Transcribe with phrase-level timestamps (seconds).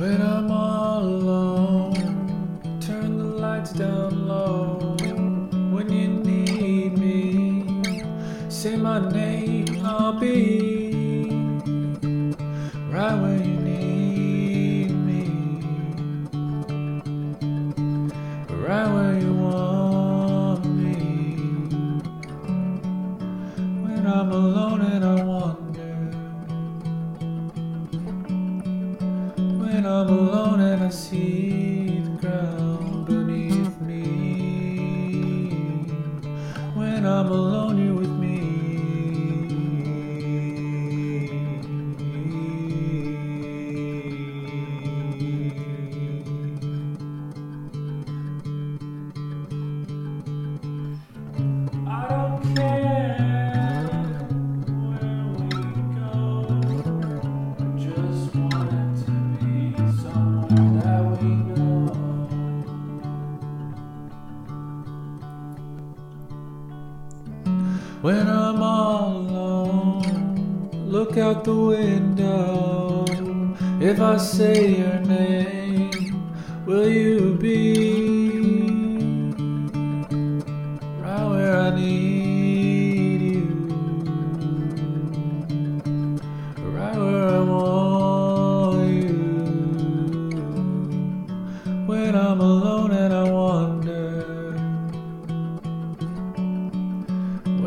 [0.00, 4.96] When I'm all alone, turn the lights down low.
[5.74, 7.82] When you need me,
[8.48, 11.28] say my name, I'll be
[12.90, 15.22] right where you need me,
[18.48, 20.94] right where you want me.
[23.84, 24.59] When I'm alone.
[29.72, 34.02] When I'm alone and I see the ground beneath me,
[36.74, 37.99] when I'm alone, you're
[68.02, 73.04] When I'm all alone, look out the window.
[73.78, 76.32] If I say your name,
[76.64, 77.89] will you be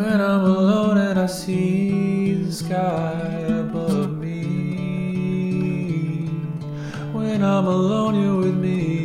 [0.00, 4.40] When I'm alone and I see the sky above me.
[7.12, 8.99] When I'm alone, you're with me.